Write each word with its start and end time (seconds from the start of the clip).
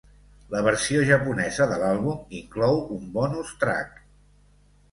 La 0.53 0.61
versió 0.67 1.03
japonesa 1.09 1.67
de 1.73 1.77
l'àlbum 1.83 2.35
inclou 2.41 2.81
un 2.99 3.07
bonus 3.21 3.55
track. 3.65 4.05